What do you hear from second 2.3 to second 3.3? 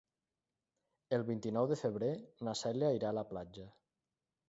na Cèlia irà a la